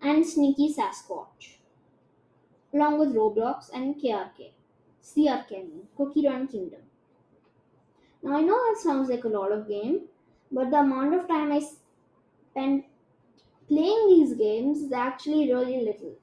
and 0.00 0.24
Sneaky 0.24 0.72
Sasquatch, 0.72 1.58
along 2.72 2.98
with 2.98 3.14
Roblox 3.14 3.68
and 3.74 3.96
KRK, 3.96 4.52
CRK, 5.02 5.68
Cookie 5.96 6.26
Run 6.26 6.46
Kingdom. 6.46 6.80
Now 8.22 8.36
I 8.36 8.42
know 8.42 8.56
that 8.68 8.80
sounds 8.80 9.10
like 9.10 9.24
a 9.24 9.28
lot 9.28 9.52
of 9.52 9.68
game, 9.68 10.02
but 10.50 10.70
the 10.70 10.78
amount 10.78 11.14
of 11.14 11.28
time 11.28 11.52
I 11.52 11.60
spend 11.60 12.84
playing 13.68 14.08
these 14.08 14.34
games 14.34 14.82
is 14.82 14.92
actually 14.92 15.52
really 15.52 15.80
little. 15.84 16.16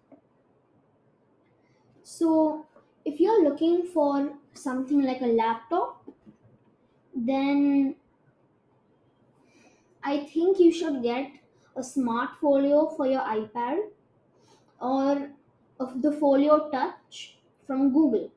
So 2.03 2.65
if 3.05 3.19
you're 3.19 3.43
looking 3.43 3.85
for 3.87 4.33
something 4.53 5.01
like 5.03 5.21
a 5.21 5.27
laptop, 5.27 6.03
then 7.15 7.95
I 10.03 10.25
think 10.25 10.59
you 10.59 10.71
should 10.71 11.03
get 11.03 11.31
a 11.75 11.83
smart 11.83 12.31
folio 12.41 12.87
for 12.87 13.07
your 13.07 13.21
iPad 13.21 13.89
or 14.79 15.31
of 15.79 16.01
the 16.01 16.11
Folio 16.11 16.69
Touch 16.69 17.37
from 17.65 17.93
Google 17.93 18.31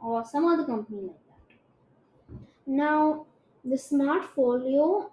or 0.00 0.24
some 0.24 0.46
other 0.46 0.64
company 0.64 1.02
like 1.02 1.26
that. 1.28 2.38
Now, 2.66 3.26
the 3.64 3.78
smart 3.78 4.24
folio 4.24 5.10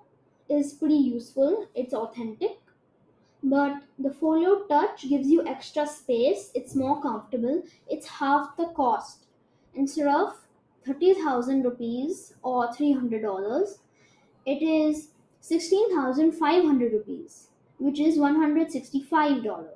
is 0.49 0.73
pretty 0.73 0.95
useful, 0.95 1.67
it's 1.75 1.93
authentic, 1.93 2.59
but 3.43 3.83
the 3.97 4.11
folio 4.11 4.63
touch 4.67 5.07
gives 5.07 5.27
you 5.27 5.45
extra 5.47 5.85
space, 5.85 6.51
it's 6.55 6.75
more 6.75 7.01
comfortable, 7.01 7.63
it's 7.87 8.07
half 8.07 8.57
the 8.57 8.65
cost. 8.75 9.25
Instead 9.75 10.07
of 10.07 10.33
30,000 10.85 11.63
rupees 11.63 12.33
or 12.41 12.67
$300, 12.69 13.77
it 14.45 14.61
is 14.61 15.09
16,500 15.41 16.93
rupees, 16.93 17.47
which 17.77 17.99
is 17.99 18.17
$165. 18.17 19.69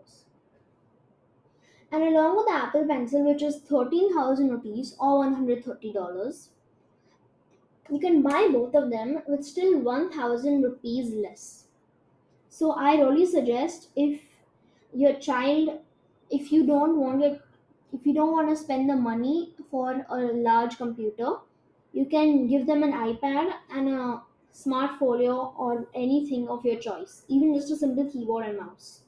And 1.92 2.04
along 2.04 2.38
with 2.38 2.48
the 2.48 2.54
Apple 2.54 2.88
Pencil, 2.88 3.24
which 3.24 3.44
is 3.44 3.60
13,000 3.60 4.50
rupees 4.50 4.96
or 5.00 5.24
$130, 5.24 6.48
you 7.90 8.00
can 8.00 8.22
buy 8.22 8.48
both 8.52 8.76
of 8.76 8.90
them 8.90 9.22
with 9.28 9.46
still 9.46 9.80
1000 9.80 10.62
rupees 10.62 11.14
less. 11.14 11.66
So 12.50 12.72
I 12.72 12.96
really 12.96 13.26
suggest 13.26 13.90
if 13.96 14.22
your 14.94 15.14
child 15.16 15.80
if 16.30 16.52
you 16.52 16.66
don't 16.66 17.00
want 17.00 17.24
it 17.24 17.42
if 17.94 18.06
you 18.06 18.14
don't 18.14 18.32
want 18.32 18.50
to 18.50 18.56
spend 18.56 18.90
the 18.90 18.96
money 18.96 19.54
for 19.70 20.06
a 20.10 20.18
large 20.18 20.78
computer, 20.78 21.36
you 21.94 22.06
can 22.06 22.48
give 22.48 22.66
them 22.66 22.82
an 22.82 22.92
iPad 22.92 23.54
and 23.70 23.90
a 23.90 24.22
smart 24.52 24.98
folio 24.98 25.54
or 25.58 25.88
anything 25.94 26.48
of 26.48 26.66
your 26.66 26.80
choice, 26.80 27.24
even 27.28 27.54
just 27.54 27.72
a 27.72 27.76
simple 27.76 28.10
keyboard 28.10 28.48
and 28.48 28.60
mouse. 28.60 29.02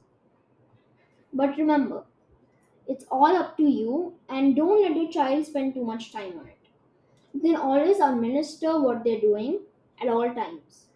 But 1.32 1.56
remember, 1.56 2.04
it's 2.86 3.04
all 3.10 3.36
up 3.36 3.56
to 3.56 3.64
you 3.64 4.14
and 4.28 4.54
don't 4.54 4.82
let 4.82 4.96
your 4.96 5.10
child 5.10 5.46
spend 5.46 5.74
too 5.74 5.84
much 5.84 6.12
time 6.12 6.38
on 6.38 6.46
it. 6.46 6.55
You 7.36 7.42
can 7.42 7.56
always 7.56 8.00
administer 8.00 8.80
what 8.80 9.04
they're 9.04 9.20
doing 9.20 9.60
at 10.00 10.08
all 10.08 10.34
times. 10.34 10.86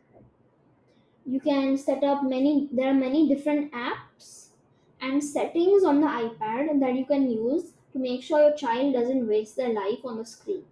You 1.26 1.38
can 1.38 1.76
set 1.76 2.02
up 2.02 2.24
many, 2.24 2.66
there 2.72 2.88
are 2.88 2.94
many 2.94 3.28
different 3.28 3.70
apps 3.72 4.48
and 5.02 5.22
settings 5.22 5.84
on 5.84 6.00
the 6.00 6.06
iPad 6.06 6.80
that 6.80 6.94
you 6.94 7.04
can 7.04 7.30
use 7.30 7.74
to 7.92 7.98
make 7.98 8.22
sure 8.22 8.40
your 8.40 8.56
child 8.56 8.94
doesn't 8.94 9.28
waste 9.28 9.56
their 9.56 9.74
life 9.74 9.98
on 10.02 10.16
the 10.16 10.24
screen. 10.24 10.64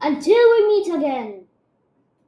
Until 0.00 0.50
we 0.52 0.66
meet 0.68 0.94
again! 0.94 1.45